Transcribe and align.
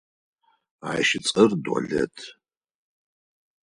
Ащ 0.91 1.09
ыцӏэр 1.17 1.51
Долэт. 1.63 2.15